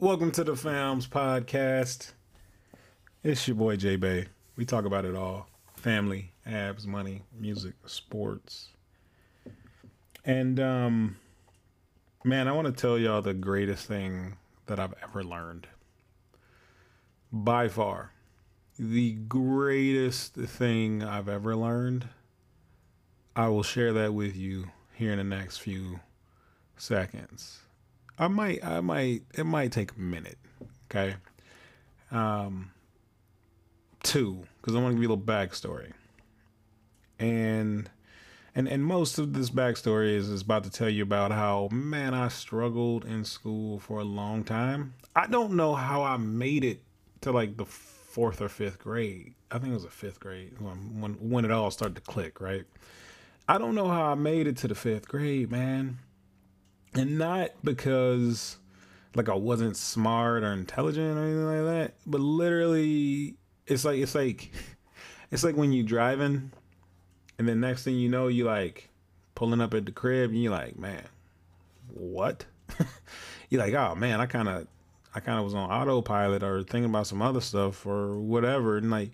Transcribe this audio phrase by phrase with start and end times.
[0.00, 2.12] Welcome to the Fams podcast.
[3.22, 4.28] It's your boy J Bay.
[4.56, 8.70] We talk about it all family, abs, money, music, sports.
[10.24, 11.18] And, um,
[12.24, 15.66] man, I want to tell y'all the greatest thing that I've ever learned.
[17.30, 18.12] By far,
[18.78, 22.08] the greatest thing I've ever learned.
[23.36, 26.00] I will share that with you here in the next few
[26.78, 27.60] seconds.
[28.20, 30.36] I might, I might, it might take a minute.
[30.90, 31.16] Okay.
[32.10, 32.70] Um,
[34.02, 35.92] two, because I want to give you a little backstory.
[37.18, 37.88] And,
[38.54, 42.12] and, and most of this backstory is, is about to tell you about how, man,
[42.12, 44.92] I struggled in school for a long time.
[45.16, 46.82] I don't know how I made it
[47.22, 49.32] to like the fourth or fifth grade.
[49.50, 52.38] I think it was a fifth grade when, when, when it all started to click,
[52.38, 52.64] right?
[53.48, 56.00] I don't know how I made it to the fifth grade, man
[56.94, 58.56] and not because
[59.14, 63.34] like I wasn't smart or intelligent or anything like that, but literally
[63.66, 64.50] it's like it's like
[65.30, 66.52] it's like when you driving
[67.38, 68.88] and then next thing you know you like
[69.34, 71.02] pulling up at the crib and you're like, man,
[71.88, 72.44] what?
[73.48, 74.66] you're like, oh man, I kind of
[75.14, 78.90] I kind of was on autopilot or thinking about some other stuff or whatever and
[78.90, 79.10] like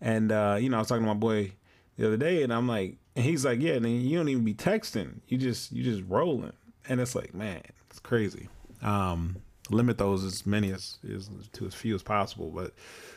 [0.00, 1.52] and uh you know, I was talking to my boy
[1.96, 4.54] the other day and I'm like and he's like, yeah, then you don't even be
[4.54, 5.20] texting.
[5.26, 6.52] You just you just rolling
[6.88, 8.48] and it's like, man, it's crazy.
[8.82, 9.36] Um,
[9.70, 12.72] limit those as many as, as to as few as possible, but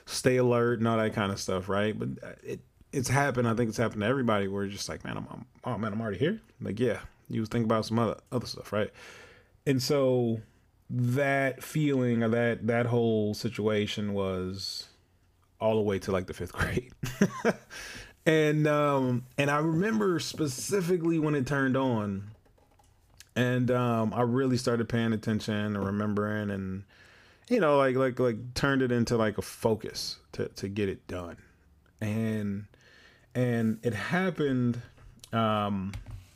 [0.05, 1.97] stay alert and all that kind of stuff, right?
[1.97, 2.09] But
[2.43, 2.59] it
[2.91, 3.47] it's happened.
[3.47, 4.47] I think it's happened to everybody.
[4.47, 6.41] Where you're just like, man, I'm, I'm oh man, I'm already here.
[6.59, 6.99] Like, yeah,
[7.29, 8.91] you was thinking about some other other stuff, right?
[9.65, 10.41] And so
[10.89, 14.87] that feeling or that that whole situation was
[15.59, 16.91] all the way to like the fifth grade.
[18.25, 22.30] and um and I remember specifically when it turned on
[23.35, 26.83] and um, I really started paying attention and remembering, and
[27.49, 31.05] you know, like like like turned it into like a focus to to get it
[31.07, 31.37] done,
[31.99, 32.65] and
[33.35, 34.81] and it happened.
[35.33, 35.93] Um,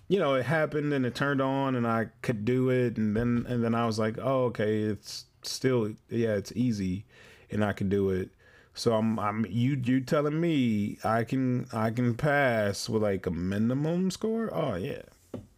[0.08, 3.46] you know, it happened and it turned on, and I could do it, and then
[3.48, 7.06] and then I was like, oh, okay, it's still yeah, it's easy,
[7.52, 8.30] and I can do it.
[8.74, 13.32] So I'm I'm you you telling me I can I can pass with like a
[13.32, 14.54] minimum score?
[14.54, 15.04] Oh yeah,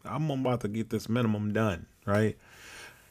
[0.09, 2.37] I'm about to get this minimum done, right?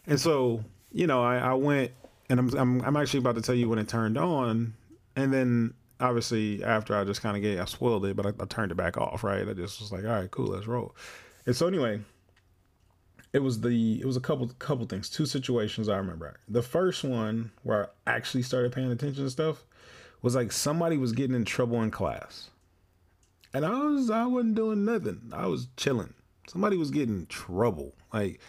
[0.06, 1.92] And so, you know, I, I went
[2.28, 4.74] and I'm, I'm I'm actually about to tell you when it turned on,
[5.14, 8.46] and then obviously after I just kind of get I spoiled it, but I, I,
[8.46, 9.48] turned it back off, right?
[9.48, 10.94] I just was like, all right, cool, let's roll.
[11.46, 12.00] And so anyway,
[13.32, 16.38] it was the it was a couple couple things, two situations I remember.
[16.48, 19.64] The first one where I actually started paying attention to stuff
[20.22, 22.50] was like somebody was getting in trouble in class,
[23.54, 25.32] and I was I wasn't doing nothing.
[25.32, 26.14] I was chilling
[26.48, 27.94] somebody was getting trouble.
[28.12, 28.40] Like,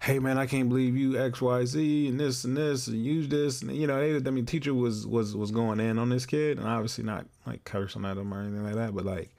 [0.00, 3.28] hey man, I can't believe you X Y Z and this and this and use
[3.28, 6.26] this and you know, they, I mean, teacher was was was going in on this
[6.26, 9.30] kid and obviously not like cursing at him or anything like that, but like,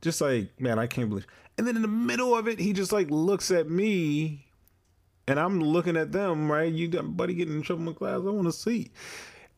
[0.00, 1.26] just like man, I can't believe.
[1.58, 4.46] And then in the middle of it, he just like looks at me.
[5.28, 6.72] And I'm looking at them, right?
[6.72, 8.16] You got buddy getting in trouble in class.
[8.16, 8.90] I want to see.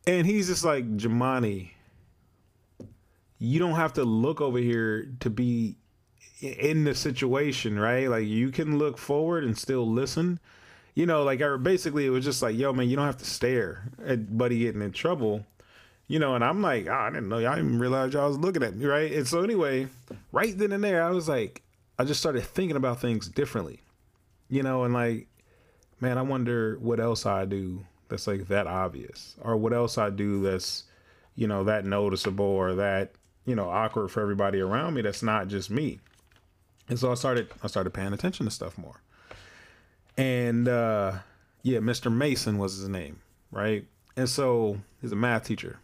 [0.05, 1.71] And he's just like, Jamani,
[3.39, 5.77] you don't have to look over here to be
[6.43, 8.09] in the situation, right?
[8.09, 10.39] Like you can look forward and still listen.
[10.93, 13.25] You know, like or basically it was just like, yo, man, you don't have to
[13.25, 15.45] stare at Buddy getting in trouble.
[16.07, 18.61] You know, and I'm like, oh, I didn't know, y'all even realize y'all was looking
[18.61, 19.11] at me, right?
[19.13, 19.87] And so anyway,
[20.31, 21.63] right then and there, I was like,
[21.97, 23.79] I just started thinking about things differently.
[24.49, 25.27] You know, and like,
[26.01, 30.09] man, I wonder what else I do that's like that obvious, or what else I
[30.09, 30.83] do that's,
[31.35, 33.13] you know, that noticeable or that,
[33.45, 35.01] you know, awkward for everybody around me.
[35.01, 35.99] That's not just me.
[36.89, 39.01] And so I started I started paying attention to stuff more.
[40.17, 41.19] And uh
[41.63, 42.11] yeah, Mr.
[42.11, 43.21] Mason was his name,
[43.51, 43.85] right?
[44.15, 45.79] And so he's a math teacher.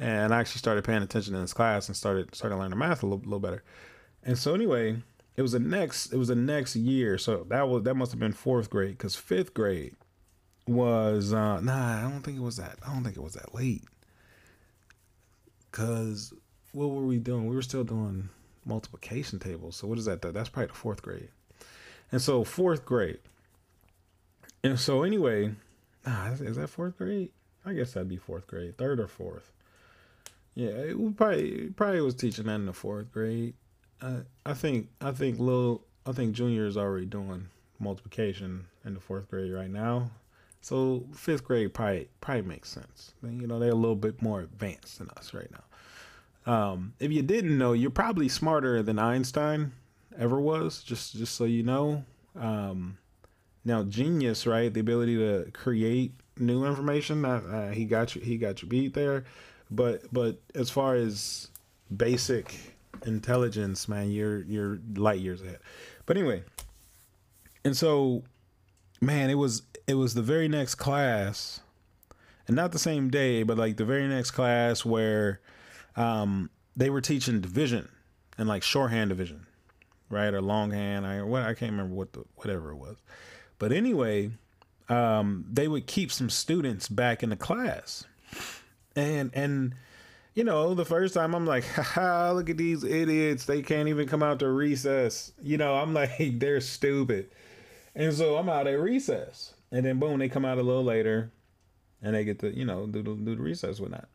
[0.00, 3.06] And I actually started paying attention in his class and started started learning math a
[3.06, 3.62] little, little better.
[4.24, 5.02] And so anyway,
[5.36, 7.18] it was the next it was the next year.
[7.18, 9.94] So that was that must have been fourth grade because fifth grade
[10.66, 13.54] was uh nah, I don't think it was that I don't think it was that
[13.54, 13.84] late.
[15.70, 16.34] Cause
[16.72, 17.46] what were we doing?
[17.46, 18.28] We were still doing
[18.64, 19.76] multiplication tables.
[19.76, 20.22] So what is that?
[20.22, 21.28] That's probably the fourth grade.
[22.10, 23.18] And so fourth grade.
[24.62, 25.52] And so anyway,
[26.06, 27.30] ah, is that fourth grade?
[27.64, 29.52] I guess that'd be fourth grade, third or fourth.
[30.54, 33.54] Yeah, it would probably probably was teaching that in the fourth grade.
[34.00, 37.48] Uh, I think I think little I think junior is already doing
[37.78, 40.10] multiplication in the fourth grade right now.
[40.60, 43.14] So fifth grade probably probably makes sense.
[43.22, 45.64] You know, they're a little bit more advanced than us right now.
[46.46, 49.72] Um, if you didn't know, you're probably smarter than Einstein
[50.18, 50.82] ever was.
[50.82, 52.04] Just just so you know.
[52.38, 52.98] Um,
[53.64, 54.72] now, genius, right?
[54.72, 57.24] The ability to create new information.
[57.24, 58.20] Uh, he got you.
[58.20, 59.24] He got you beat there,
[59.70, 61.48] but but as far as
[61.94, 62.54] basic
[63.06, 65.58] intelligence, man, you're you're light years ahead.
[66.06, 66.42] But anyway,
[67.64, 68.24] and so,
[69.00, 71.60] man, it was it was the very next class,
[72.48, 75.40] and not the same day, but like the very next class where
[75.96, 77.88] um, they were teaching division
[78.38, 79.46] and like shorthand division,
[80.08, 81.06] right, or longhand.
[81.06, 82.96] I what I can't remember what the whatever it was,
[83.58, 84.30] but anyway,
[84.88, 88.04] um, they would keep some students back in the class,
[88.96, 89.74] and and
[90.34, 93.44] you know, the first time I'm like, haha, look at these idiots.
[93.44, 95.32] They can't even come out to recess.
[95.42, 97.30] You know, I'm like, they're stupid.
[97.94, 99.54] And so I'm out at recess.
[99.70, 101.30] And then boom, they come out a little later
[102.02, 104.08] and they get to, you know, do, do, do the recess with that.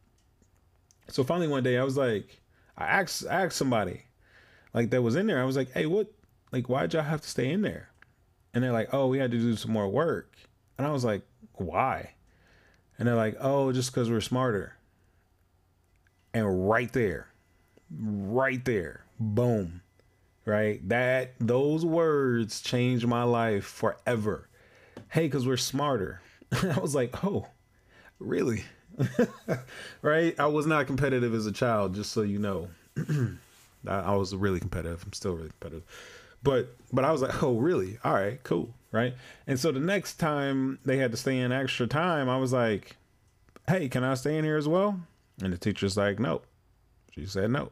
[1.10, 2.42] So finally one day I was like,
[2.78, 4.04] I asked I asked somebody
[4.74, 5.42] like that was in there.
[5.42, 6.12] I was like, hey, what
[6.52, 7.90] like why'd y'all have to stay in there?
[8.54, 10.36] And they're like, oh, we had to do some more work.
[10.78, 11.22] And I was like,
[11.54, 12.12] why?
[12.98, 14.76] And they're like, oh, just because we're smarter.
[16.34, 17.28] And right there,
[17.92, 19.82] right there, boom,
[20.46, 20.88] right?
[20.90, 24.50] That those words changed my life forever.
[25.10, 26.22] Hey, because we're smarter.
[26.52, 27.48] I was like, oh,
[28.20, 28.64] really?
[30.02, 30.40] right?
[30.40, 32.70] I was not competitive as a child, just so you know.
[33.88, 35.04] I, was really competitive.
[35.06, 35.84] I'm still really competitive.
[36.44, 37.98] But but I was like, oh really?
[38.04, 38.74] All right, cool.
[38.92, 39.14] Right.
[39.46, 42.96] And so the next time they had to stay in extra time, I was like,
[43.68, 45.00] hey, can I stay in here as well?
[45.42, 46.42] And the teacher's like, no.
[47.14, 47.72] She said no.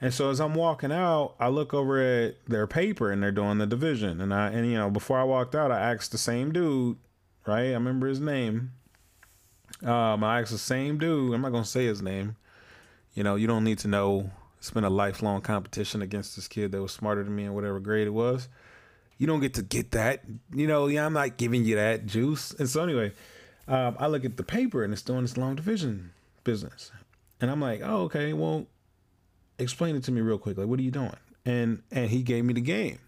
[0.00, 3.58] And so as I'm walking out, I look over at their paper and they're doing
[3.58, 4.20] the division.
[4.20, 6.98] And I and you know, before I walked out, I asked the same dude,
[7.46, 7.70] right?
[7.70, 8.72] I remember his name.
[9.82, 12.36] Um, I asked the same dude, I'm not gonna say his name.
[13.14, 14.30] You know, you don't need to know.
[14.58, 17.78] It's been a lifelong competition against this kid that was smarter than me in whatever
[17.78, 18.48] grade it was.
[19.18, 20.22] You don't get to get that.
[20.52, 22.52] You know, yeah, I'm not giving you that juice.
[22.52, 23.12] And so anyway,
[23.68, 26.12] um, I look at the paper and it's doing this long division
[26.44, 26.90] business.
[27.40, 28.66] And I'm like, oh, okay, well,
[29.58, 30.58] explain it to me real quick.
[30.58, 31.12] Like, what are you doing?
[31.44, 32.98] And and he gave me the game.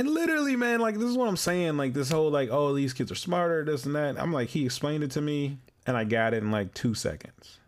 [0.00, 1.76] And literally, man, like this is what I'm saying.
[1.76, 4.18] Like this whole like, oh, these kids are smarter, this and that.
[4.18, 7.58] I'm like, he explained it to me, and I got it in like two seconds.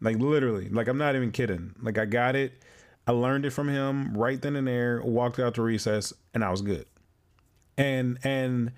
[0.00, 1.76] Like literally, like I'm not even kidding.
[1.80, 2.60] Like I got it.
[3.06, 5.02] I learned it from him right then and there.
[5.04, 6.84] Walked out to recess, and I was good.
[7.78, 8.72] And and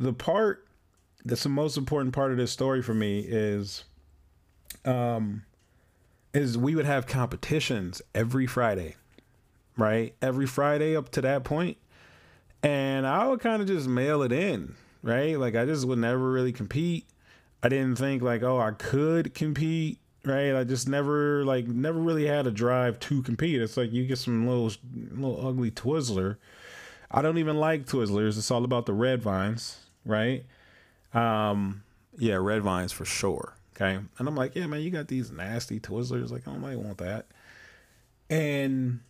[0.00, 0.66] the part
[1.26, 3.84] that's the most important part of this story for me is
[4.86, 5.42] um,
[6.32, 8.96] is we would have competitions every Friday,
[9.76, 10.14] right?
[10.22, 11.76] Every Friday up to that point,
[12.62, 15.38] and I would kind of just mail it in, right?
[15.38, 17.06] Like I just would never really compete.
[17.62, 20.54] I didn't think like, oh, I could compete, right?
[20.54, 23.60] I just never like never really had a drive to compete.
[23.60, 24.72] It's like you get some little
[25.12, 26.36] little ugly Twizzler.
[27.10, 28.38] I don't even like Twizzlers.
[28.38, 30.44] It's all about the red vines, right?
[31.12, 31.82] Um,
[32.18, 33.54] yeah, red vines for sure.
[33.76, 33.98] Okay.
[34.18, 36.30] And I'm like, yeah, man, you got these nasty Twizzlers.
[36.30, 37.26] Like, I might want that.
[38.30, 39.00] And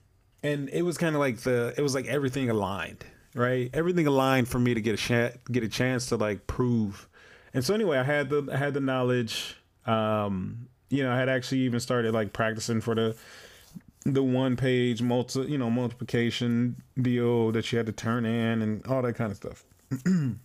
[0.42, 3.70] and it was kind of like the it was like everything aligned, right?
[3.72, 7.08] Everything aligned for me to get a chance get a chance to like prove.
[7.54, 9.56] And so anyway, I had the I had the knowledge.
[9.86, 13.16] Um, you know, I had actually even started like practicing for the
[14.04, 18.86] the one page multi you know multiplication deal that you had to turn in and
[18.86, 19.64] all that kind of stuff.
[20.04, 20.38] and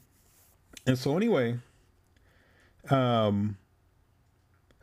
[0.95, 1.57] so anyway,
[2.89, 3.57] um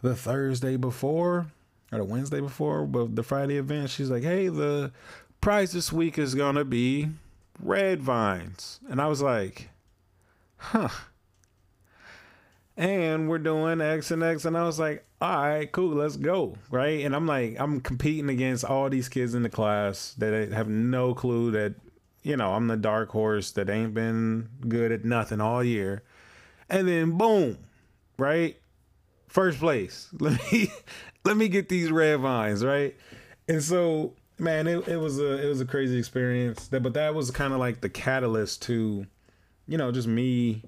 [0.02, 1.46] the Thursday before
[1.92, 4.92] or the Wednesday before, but the Friday event, she's like, "Hey, the
[5.40, 7.08] prize this week is gonna be
[7.60, 9.70] red vines," and I was like,
[10.56, 10.88] "Huh."
[12.76, 16.56] And we're doing X and X, and I was like, "All right, cool, let's go."
[16.70, 20.68] Right, and I'm like, I'm competing against all these kids in the class that have
[20.68, 21.74] no clue that,
[22.22, 26.02] you know, I'm the dark horse that ain't been good at nothing all year,
[26.68, 27.58] and then boom,
[28.18, 28.56] right?
[29.34, 30.08] first place.
[30.20, 30.70] Let me
[31.24, 32.94] let me get these red vines, right?
[33.48, 36.68] And so, man, it, it was a it was a crazy experience.
[36.68, 39.06] That but that was kind of like the catalyst to,
[39.66, 40.62] you know, just me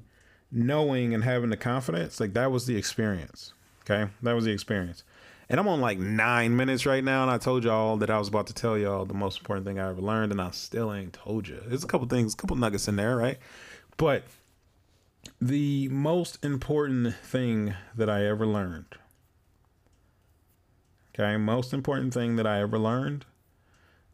[0.51, 2.21] knowing and having the confidence.
[2.21, 3.53] Like that was the experience.
[3.83, 4.11] Okay.
[4.23, 5.05] That was the experience.
[5.49, 8.27] And I'm on like nine minutes right now, and I told y'all that I was
[8.27, 11.13] about to tell y'all the most important thing I ever learned, and I still ain't
[11.13, 11.63] told you.
[11.65, 13.39] There's a couple things, a couple nuggets in there, right?
[13.97, 14.25] But
[15.41, 18.97] the most important thing that I ever learned.
[21.15, 23.25] Okay, most important thing that I ever learned.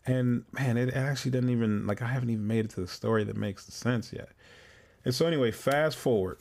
[0.07, 3.25] And man, it actually doesn't even like I haven't even made it to the story
[3.25, 4.31] that makes the sense yet.
[5.05, 6.39] And so anyway, fast forward.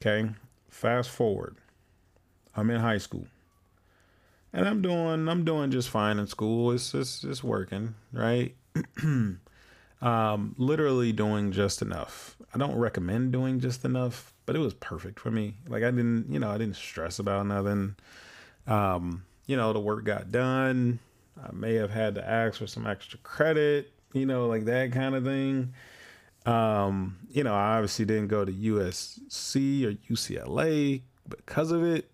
[0.00, 0.30] Okay?
[0.68, 1.56] Fast forward.
[2.54, 3.26] I'm in high school.
[4.52, 6.72] And I'm doing I'm doing just fine in school.
[6.72, 8.54] It's just it's working, right?
[10.02, 12.36] Um, literally doing just enough.
[12.54, 15.56] I don't recommend doing just enough, but it was perfect for me.
[15.68, 17.96] Like I didn't, you know, I didn't stress about nothing.
[18.66, 21.00] Um, you know, the work got done.
[21.42, 25.14] I may have had to ask for some extra credit, you know, like that kind
[25.14, 25.74] of thing.
[26.46, 32.10] Um, you know, I obviously didn't go to USC or UCLA because of it,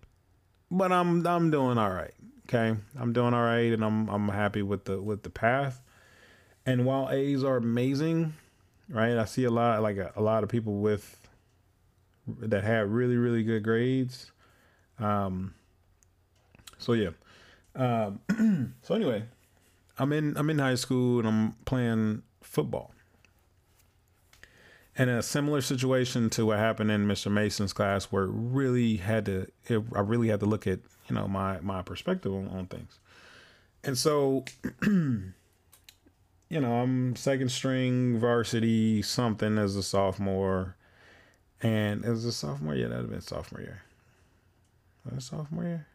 [0.69, 2.13] but I'm I'm doing all right.
[2.47, 5.81] Okay, I'm doing all right, and I'm I'm happy with the with the path.
[6.65, 8.33] And while A's are amazing,
[8.89, 9.17] right?
[9.17, 11.27] I see a lot like a, a lot of people with
[12.27, 14.31] that had really really good grades.
[14.99, 15.53] Um,
[16.77, 17.11] so yeah.
[17.77, 19.23] Um, so anyway,
[19.97, 22.91] I'm in I'm in high school and I'm playing football.
[24.99, 27.31] And a similar situation to what happened in Mr.
[27.31, 31.15] Mason's class, where it really had to, it, I really had to look at, you
[31.15, 32.97] know, my my perspective on, on things.
[33.83, 34.43] And so,
[34.81, 35.33] you
[36.49, 40.75] know, I'm second string varsity something as a sophomore,
[41.61, 43.83] and as a sophomore, yeah, that'd have been sophomore year.
[45.13, 45.87] Was sophomore year?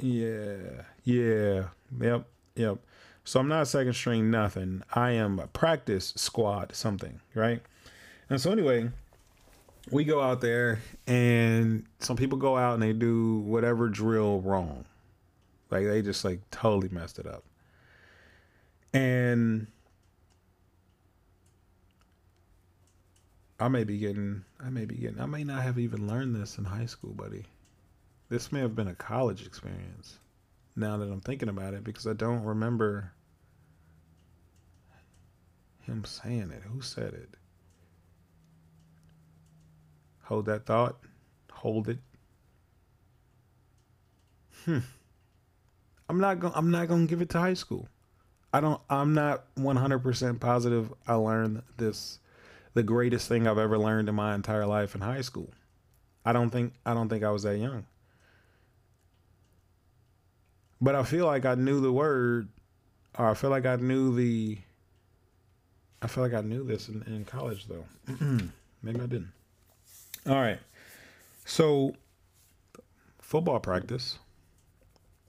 [0.00, 1.68] Yeah, yeah,
[2.00, 2.78] yep, yep.
[3.24, 4.82] So I'm not second string nothing.
[4.94, 7.62] I am a practice squad something, right?
[8.28, 8.90] And so anyway,
[9.90, 14.84] we go out there and some people go out and they do whatever drill wrong.
[15.70, 17.44] Like they just like totally messed it up.
[18.92, 19.66] And
[23.58, 26.58] I may be getting I may be getting I may not have even learned this
[26.58, 27.44] in high school, buddy.
[28.34, 30.18] This may have been a college experience
[30.74, 33.12] now that I'm thinking about it because I don't remember
[35.82, 36.62] him saying it.
[36.64, 37.28] Who said it?
[40.24, 40.96] Hold that thought.
[41.52, 41.98] Hold it.
[44.64, 44.80] Hmm.
[46.08, 47.86] I'm not going I'm not going to give it to high school.
[48.52, 52.18] I don't I'm not 100% positive I learned this
[52.72, 55.50] the greatest thing I've ever learned in my entire life in high school.
[56.24, 57.86] I don't think I don't think I was that young.
[60.80, 62.48] But I feel like I knew the word,
[63.18, 64.58] or I feel like I knew the.
[66.02, 67.84] I feel like I knew this in, in college, though.
[68.82, 69.32] Maybe I didn't.
[70.26, 70.58] All right.
[71.46, 71.94] So,
[73.20, 74.18] football practice,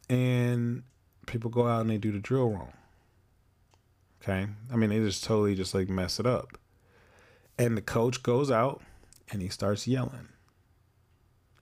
[0.09, 0.83] and
[1.25, 2.73] people go out and they do the drill wrong.
[4.21, 4.47] Okay.
[4.71, 6.57] I mean, they just totally just like mess it up.
[7.57, 8.81] And the coach goes out
[9.31, 10.29] and he starts yelling.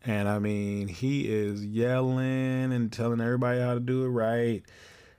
[0.06, 4.62] And I mean, he is yelling and telling everybody how to do it right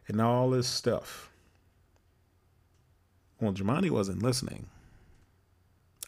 [0.08, 1.30] and all this stuff.
[3.40, 4.68] Well, Jamani wasn't listening.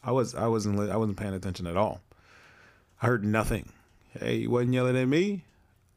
[0.04, 2.00] I was I wasn't I wasn't paying attention at all.
[3.02, 3.72] I heard nothing.
[4.18, 5.44] Hey, you wasn't yelling at me?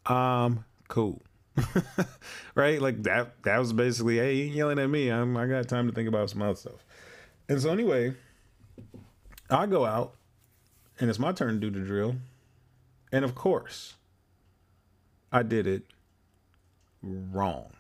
[0.05, 1.21] Um, cool.
[2.55, 2.81] right?
[2.81, 5.09] Like that that was basically, hey, you yelling at me.
[5.09, 6.85] I'm I got time to think about some other stuff.
[7.47, 8.15] And so anyway,
[9.49, 10.15] I go out
[10.99, 12.15] and it's my turn to do the drill.
[13.11, 13.95] And of course,
[15.31, 15.83] I did it
[17.01, 17.71] wrong.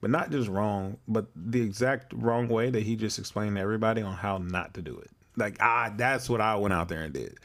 [0.00, 4.00] But not just wrong, but the exact wrong way that he just explained to everybody
[4.00, 5.10] on how not to do it.
[5.36, 7.38] Like, ah, that's what I went out there and did.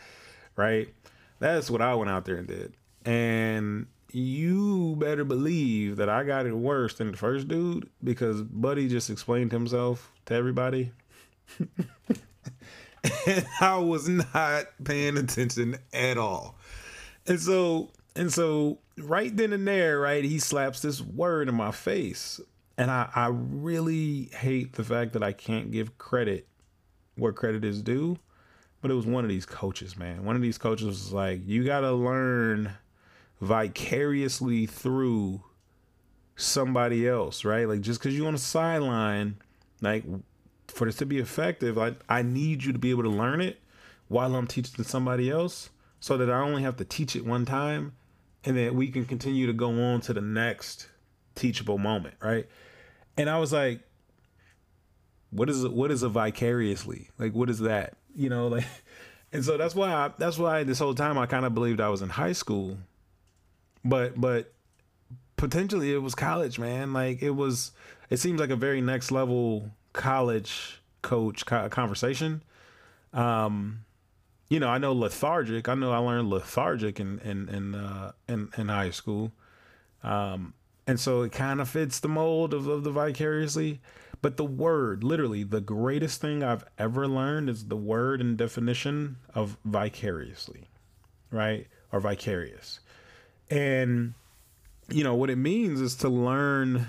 [0.56, 0.94] Right?
[1.40, 2.74] That's what I went out there and did.
[3.06, 8.88] And you better believe that I got it worse than the first dude because Buddy
[8.88, 10.92] just explained himself to everybody.
[13.28, 16.56] and I was not paying attention at all.
[17.28, 21.72] And so and so right then and there, right, he slaps this word in my
[21.72, 22.40] face.
[22.78, 26.48] And I, I really hate the fact that I can't give credit
[27.16, 28.18] where credit is due.
[28.82, 30.26] But it was one of these coaches, man.
[30.26, 32.72] One of these coaches was like, you gotta learn
[33.40, 35.42] vicariously through
[36.36, 37.68] somebody else, right?
[37.68, 39.38] Like just because you're on the sideline,
[39.82, 40.04] like
[40.68, 43.62] for this to be effective, I I need you to be able to learn it
[44.10, 45.70] while I'm teaching somebody else
[46.04, 47.94] so that I only have to teach it one time
[48.44, 50.90] and that we can continue to go on to the next
[51.34, 52.46] teachable moment, right?
[53.16, 53.80] And I was like,
[55.30, 57.08] what is what is a vicariously?
[57.18, 57.94] Like what is that?
[58.14, 58.66] You know, like
[59.32, 61.88] and so that's why I, that's why this whole time I kind of believed I
[61.88, 62.80] was in high school.
[63.86, 64.52] But but
[65.38, 66.92] potentially it was college, man.
[66.92, 67.72] Like it was
[68.10, 72.44] it seems like a very next level college coach conversation.
[73.14, 73.86] Um
[74.50, 75.68] you know, I know lethargic.
[75.68, 79.32] I know I learned lethargic in in in uh, in, in high school,
[80.04, 80.54] um,
[80.88, 83.82] and so it kind of fits the mold of, of the vicariously.
[84.22, 89.18] But the word, literally, the greatest thing I've ever learned is the word and definition
[89.36, 90.70] of vicariously,
[91.30, 92.80] right, or vicarious,
[93.50, 94.14] and
[94.90, 96.88] you know what it means is to learn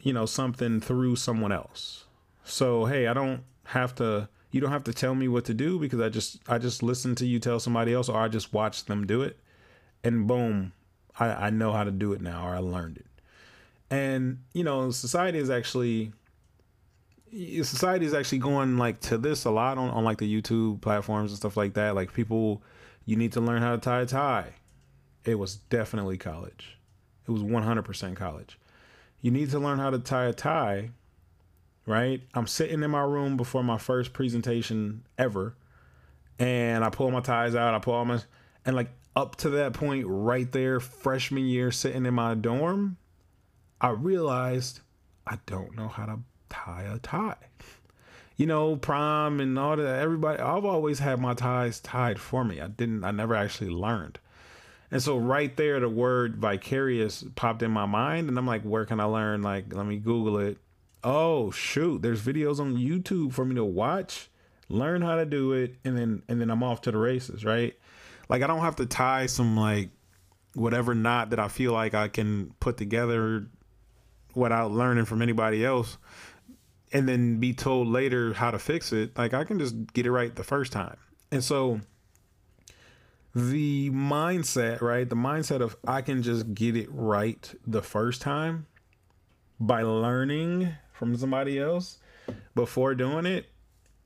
[0.00, 2.04] you know, something through someone else.
[2.44, 5.78] So, hey, I don't have to you don't have to tell me what to do
[5.78, 8.84] because I just I just listen to you tell somebody else or I just watch
[8.84, 9.38] them do it
[10.04, 10.72] and boom,
[11.18, 13.06] I, I know how to do it now or I learned it.
[13.90, 16.12] And, you know, society is actually
[17.62, 21.30] society is actually going like to this a lot on, on like the YouTube platforms
[21.30, 21.94] and stuff like that.
[21.94, 22.62] Like people
[23.04, 24.54] you need to learn how to tie a tie.
[25.24, 26.78] It was definitely college.
[27.26, 28.58] It was 100% college.
[29.20, 30.90] You need to learn how to tie a tie
[31.88, 32.20] right?
[32.34, 35.56] I'm sitting in my room before my first presentation ever,
[36.38, 37.74] and I pull my ties out.
[37.74, 38.20] I pull all my
[38.64, 42.98] and like up to that point, right there, freshman year, sitting in my dorm,
[43.80, 44.80] I realized
[45.26, 46.18] I don't know how to
[46.48, 47.36] tie a tie.
[48.36, 49.98] You know, prom and all that.
[49.98, 52.60] Everybody, I've always had my ties tied for me.
[52.60, 53.02] I didn't.
[53.02, 54.20] I never actually learned.
[54.90, 58.84] And so right there, the word vicarious popped in my mind, and I'm like, where
[58.84, 59.42] can I learn?
[59.42, 60.58] Like, let me Google it
[61.04, 64.30] oh shoot, there's videos on YouTube for me to watch,
[64.68, 67.74] learn how to do it, and then and then I'm off to the races, right?
[68.28, 69.90] Like I don't have to tie some like
[70.54, 73.46] whatever knot that I feel like I can put together
[74.34, 75.98] without learning from anybody else
[76.92, 79.16] and then be told later how to fix it.
[79.16, 80.96] Like I can just get it right the first time.
[81.30, 81.80] And so
[83.34, 85.08] the mindset, right?
[85.08, 88.66] The mindset of I can just get it right the first time
[89.60, 91.98] by learning from somebody else
[92.54, 93.46] before doing it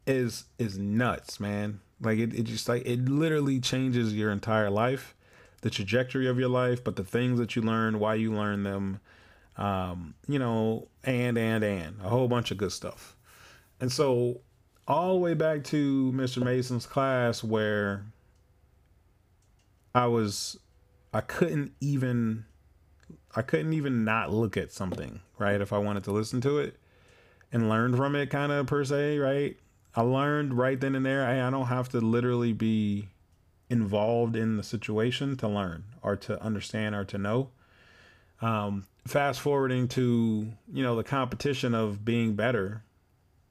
[0.06, 1.80] is is nuts, man.
[2.00, 5.14] Like it, it just like it literally changes your entire life,
[5.62, 9.00] the trajectory of your life, but the things that you learn, why you learn them,
[9.56, 13.16] um, you know, and and and a whole bunch of good stuff.
[13.80, 14.40] And so
[14.86, 16.42] all the way back to Mr.
[16.42, 18.04] Mason's class where
[19.94, 20.58] I was
[21.14, 22.44] I couldn't even
[23.34, 25.60] I couldn't even not look at something, right?
[25.60, 26.76] If I wanted to listen to it
[27.52, 29.56] and learn from it kind of per se, right?
[29.94, 33.08] I learned right then and there, hey, I don't have to literally be
[33.68, 37.50] involved in the situation to learn or to understand or to know.
[38.40, 42.82] Um, fast forwarding to, you know, the competition of being better,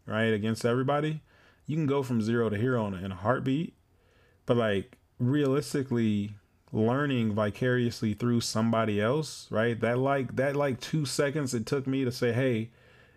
[0.06, 1.22] right, against everybody,
[1.66, 3.76] you can go from zero to hero in a, in a heartbeat.
[4.46, 6.32] But like realistically,
[6.72, 9.80] learning vicariously through somebody else, right?
[9.80, 12.72] That like that like two seconds it took me to say, hey,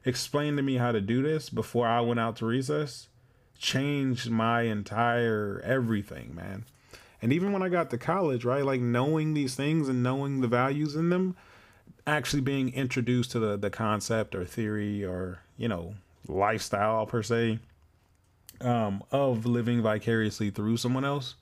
[0.05, 3.09] explained to me how to do this before I went out to recess
[3.59, 6.65] changed my entire everything, man.
[7.23, 10.49] And even when I got to college, right, like knowing these things and knowing the
[10.49, 11.37] values in them,
[12.07, 15.95] actually being introduced to the the concept or theory or you know
[16.29, 17.59] lifestyle per se
[18.61, 21.35] um, of living vicariously through someone else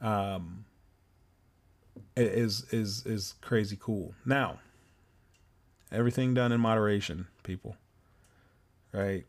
[0.00, 0.64] um,
[2.16, 4.14] is is is crazy cool.
[4.24, 4.60] Now,
[5.90, 7.74] everything done in moderation, people
[8.92, 9.24] right?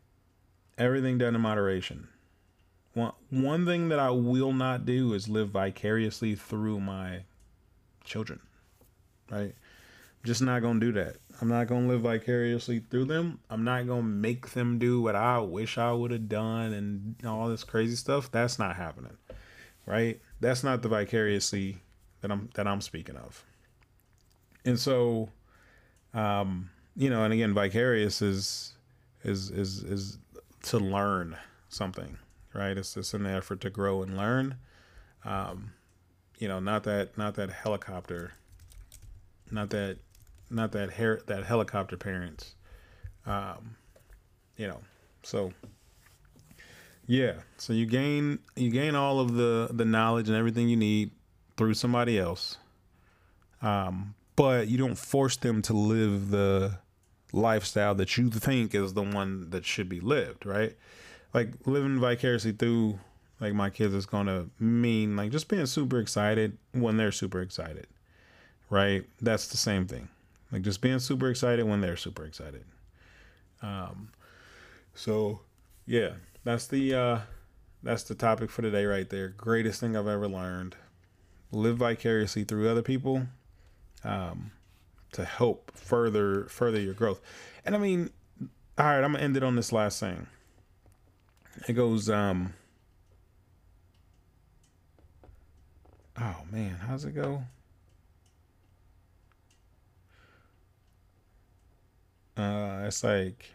[0.77, 2.07] Everything done in moderation.
[2.93, 7.23] One one thing that I will not do is live vicariously through my
[8.03, 8.39] children.
[9.29, 9.53] Right?
[10.23, 11.17] Just not gonna do that.
[11.41, 13.39] I'm not gonna live vicariously through them.
[13.49, 17.47] I'm not gonna make them do what I wish I would have done and all
[17.47, 18.31] this crazy stuff.
[18.31, 19.17] That's not happening.
[19.85, 20.19] Right?
[20.39, 21.77] That's not the vicariously
[22.21, 23.45] that I'm that I'm speaking of.
[24.65, 25.29] And so
[26.13, 28.73] um, you know, and again, vicarious is
[29.23, 30.17] is is is
[30.63, 31.37] to learn
[31.69, 32.17] something,
[32.53, 32.77] right?
[32.77, 34.55] It's just an effort to grow and learn.
[35.25, 35.73] Um,
[36.37, 38.33] you know, not that not that helicopter,
[39.51, 39.97] not that
[40.49, 42.55] not that hair that helicopter parents.
[43.25, 43.75] Um,
[44.57, 44.79] you know,
[45.23, 45.53] so
[47.05, 51.11] yeah, so you gain you gain all of the the knowledge and everything you need
[51.57, 52.57] through somebody else.
[53.61, 56.77] Um, but you don't force them to live the
[57.31, 60.75] lifestyle that you think is the one that should be lived, right?
[61.33, 62.99] Like living vicariously through
[63.39, 67.87] like my kids is to mean like just being super excited when they're super excited.
[68.69, 69.05] Right?
[69.21, 70.09] That's the same thing.
[70.51, 72.65] Like just being super excited when they're super excited.
[73.61, 74.09] Um
[74.93, 75.41] so
[75.85, 76.13] yeah,
[76.43, 77.19] that's the uh
[77.81, 79.29] that's the topic for today right there.
[79.29, 80.75] Greatest thing I've ever learned.
[81.51, 83.27] Live vicariously through other people.
[84.03, 84.51] Um
[85.13, 87.21] to help further further your growth.
[87.65, 88.09] And I mean,
[88.77, 90.27] all right, I'm gonna end it on this last thing.
[91.67, 92.53] It goes, um,
[96.19, 97.43] oh man, how's it go?
[102.37, 103.47] Uh, it's like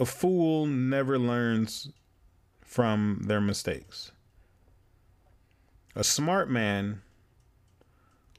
[0.00, 1.90] a fool never learns
[2.62, 4.12] from their mistakes.
[5.94, 7.02] A smart man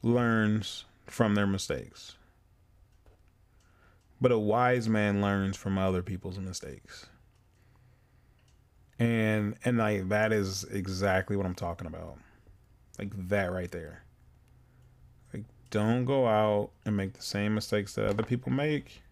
[0.02, 2.16] learns from their mistakes.
[4.20, 7.06] But a wise man learns from other people's mistakes.
[8.98, 12.16] And and like that is exactly what I'm talking about.
[12.98, 14.04] Like that right there.
[15.34, 19.02] Like don't go out and make the same mistakes that other people make.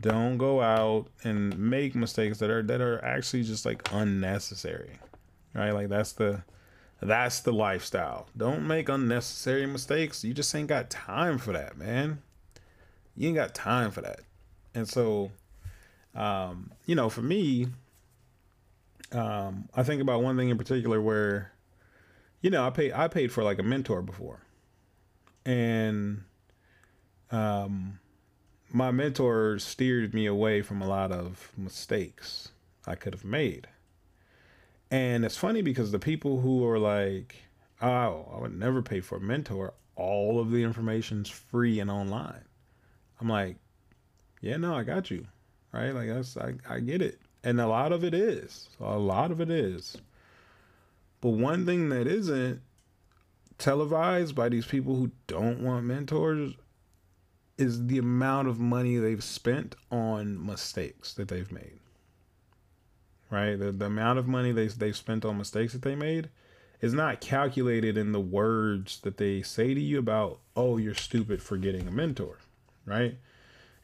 [0.00, 4.98] Don't go out and make mistakes that are that are actually just like unnecessary.
[5.54, 5.72] Right?
[5.72, 6.42] Like that's the
[7.02, 8.28] that's the lifestyle.
[8.34, 10.24] Don't make unnecessary mistakes.
[10.24, 12.22] You just ain't got time for that, man.
[13.16, 14.20] You ain't got time for that.
[14.74, 15.30] And so,
[16.14, 17.68] um, you know, for me,
[19.12, 21.52] um, I think about one thing in particular where,
[22.40, 24.40] you know, I paid I paid for like a mentor before,
[25.46, 26.24] and
[27.30, 28.00] um,
[28.70, 32.50] my mentor steered me away from a lot of mistakes
[32.86, 33.68] I could have made.
[34.90, 37.36] And it's funny because the people who are like,
[37.80, 42.44] oh, I would never pay for a mentor, all of the information's free and online.
[43.20, 43.56] I'm like,
[44.40, 45.26] yeah, no, I got you.
[45.72, 45.90] Right?
[45.90, 47.20] Like that's I, I get it.
[47.42, 48.68] And a lot of it is.
[48.80, 49.96] A lot of it is.
[51.20, 52.60] But one thing that isn't
[53.58, 56.54] televised by these people who don't want mentors
[57.56, 61.78] is the amount of money they've spent on mistakes that they've made
[63.34, 63.58] right?
[63.58, 66.30] The, the amount of money they, they've spent on mistakes that they made
[66.80, 71.42] is not calculated in the words that they say to you about, oh, you're stupid
[71.42, 72.38] for getting a mentor,
[72.86, 73.16] right?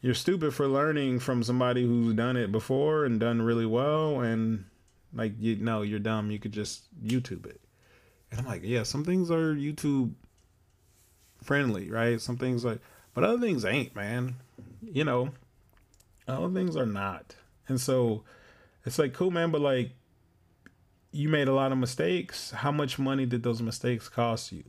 [0.00, 4.20] You're stupid for learning from somebody who's done it before and done really well.
[4.20, 4.64] And
[5.12, 6.30] like, you know, you're dumb.
[6.30, 7.60] You could just YouTube it.
[8.30, 10.12] And I'm like, yeah, some things are YouTube
[11.42, 12.20] friendly, right?
[12.20, 12.80] Some things like,
[13.14, 14.36] but other things ain't, man.
[14.82, 15.30] You know,
[16.28, 17.34] other things are not.
[17.68, 18.22] And so,
[18.84, 19.92] it's like cool, man, but like
[21.12, 22.50] you made a lot of mistakes.
[22.50, 24.64] How much money did those mistakes cost you?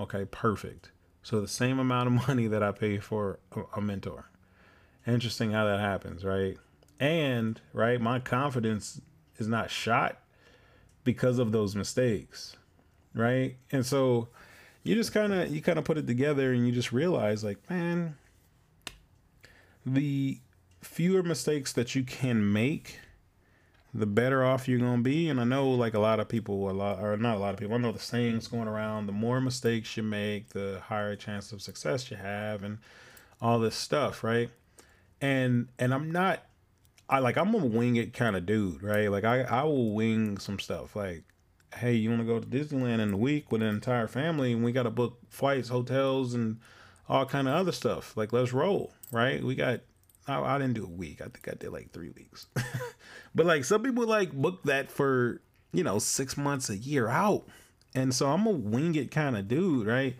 [0.00, 0.90] Okay, perfect.
[1.22, 3.38] So the same amount of money that I pay for
[3.74, 4.28] a, mentor.
[5.06, 6.56] Interesting how that happens, right?
[7.00, 9.00] And right, my confidence
[9.38, 10.18] is not shot
[11.04, 12.56] because of those mistakes,
[13.14, 13.56] right?
[13.72, 14.28] And so
[14.84, 17.58] you just kind of you kind of put it together and you just realize like,
[17.68, 18.16] man,
[19.84, 20.38] the
[20.80, 23.00] fewer mistakes that you can make
[23.94, 25.28] the better off you're gonna be.
[25.28, 27.60] And I know like a lot of people, a lot or not a lot of
[27.60, 27.74] people.
[27.74, 31.62] I know the sayings going around: the more mistakes you make, the higher chance of
[31.62, 32.78] success you have, and
[33.40, 34.50] all this stuff, right?
[35.20, 36.42] And and I'm not,
[37.08, 39.10] I like I'm a wing it kind of dude, right?
[39.10, 40.96] Like I I will wing some stuff.
[40.96, 41.24] Like,
[41.74, 44.64] hey, you want to go to Disneyland in a week with an entire family, and
[44.64, 46.60] we got to book flights, hotels, and
[47.08, 48.16] all kind of other stuff.
[48.16, 49.44] Like, let's roll, right?
[49.44, 49.80] We got
[50.26, 51.20] I, I didn't do a week.
[51.20, 52.46] I think I did like three weeks.
[53.34, 55.40] but like some people like book that for
[55.72, 57.46] you know six months, a year out,
[57.94, 60.16] and so I'm a wing it kind of dude, right?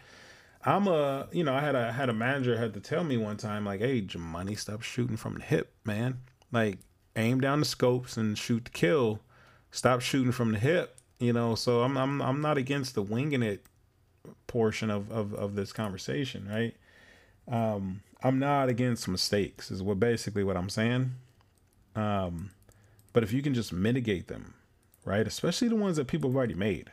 [0.64, 3.36] I'm a you know I had a had a manager had to tell me one
[3.36, 6.20] time like, hey, money, stop shooting from the hip, man.
[6.52, 6.78] Like
[7.16, 9.20] aim down the scopes and shoot to kill.
[9.70, 10.96] Stop shooting from the hip.
[11.18, 13.64] You know, so I'm I'm I'm not against the winging it
[14.46, 16.76] portion of of, of this conversation, right?
[17.48, 21.12] Um, I'm not against mistakes, is what basically what I'm saying.
[21.96, 22.50] Um,
[23.12, 24.54] but if you can just mitigate them,
[25.04, 26.90] right, especially the ones that people have already made,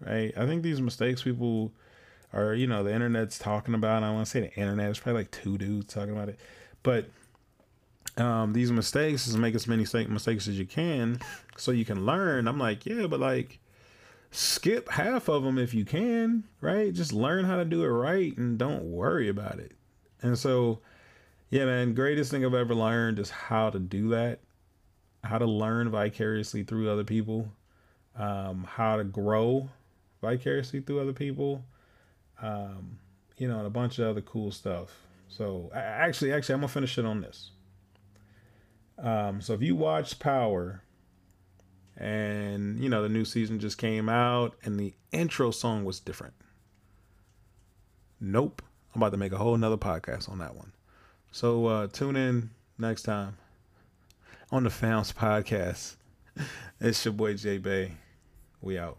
[0.00, 0.32] right?
[0.36, 1.72] I think these mistakes people
[2.32, 4.02] are, you know, the internet's talking about.
[4.02, 4.90] I want to say the internet.
[4.90, 6.38] is probably like two dudes talking about it,
[6.82, 7.08] but
[8.16, 11.20] um, these mistakes is make as many mistakes as you can,
[11.56, 12.48] so you can learn.
[12.48, 13.58] I'm like, yeah, but like
[14.30, 16.92] skip half of them if you can, right?
[16.92, 19.72] Just learn how to do it right and don't worry about it.
[20.22, 20.80] And so,
[21.50, 24.40] yeah, man, greatest thing I've ever learned is how to do that,
[25.22, 27.52] how to learn vicariously through other people,
[28.16, 29.68] um, how to grow
[30.20, 31.64] vicariously through other people,
[32.42, 32.98] um,
[33.36, 34.90] you know, and a bunch of other cool stuff.
[35.28, 37.50] So, actually, actually, I'm gonna finish it on this.
[38.98, 40.82] Um, so if you watch Power,
[41.96, 46.34] and you know the new season just came out, and the intro song was different.
[48.20, 48.62] Nope.
[48.94, 50.72] I'm about to make a whole nother podcast on that one.
[51.30, 53.36] So uh, tune in next time
[54.52, 55.96] on the Founds Podcast.
[56.80, 57.92] It's your boy J Bay.
[58.60, 58.98] We out.